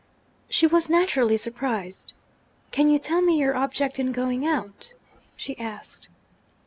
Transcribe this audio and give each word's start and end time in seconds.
She 0.49 0.65
was 0.65 0.89
naturally 0.89 1.37
surprised. 1.37 2.13
'Can 2.71 2.89
you 2.89 2.97
tell 2.97 3.21
me 3.21 3.37
your 3.39 3.55
object 3.55 3.99
in 3.99 4.11
going 4.11 4.47
out?' 4.47 4.93
she 5.35 5.55
asked. 5.59 6.09